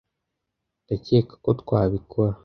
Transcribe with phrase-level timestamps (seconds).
[0.85, 2.33] ndakeka ko twabikora